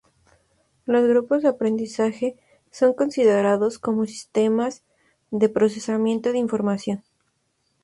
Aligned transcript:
Los 0.87 1.07
grupos 1.07 1.43
de 1.43 1.49
aprendizaje 1.49 2.35
son 2.71 2.95
considerados 2.95 3.77
como 3.77 4.07
sistemas 4.07 4.83
de 5.29 5.47
procesamiento 5.47 6.31
de 6.31 6.39
información. 6.39 7.03